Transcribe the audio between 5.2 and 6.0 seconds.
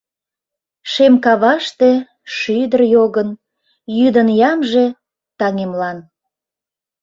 таҥемлан.